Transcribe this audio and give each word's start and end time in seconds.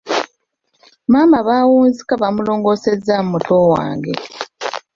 Maama 1.11 1.37
baawunzika 1.47 2.13
bamulongoosezzaamu 2.21 3.29
muto 3.33 3.57
wange. 3.73 4.13